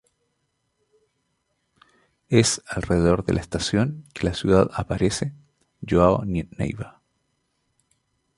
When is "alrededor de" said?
2.67-3.33